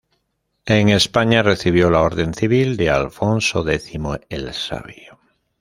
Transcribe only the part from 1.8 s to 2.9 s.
la Orden Civil de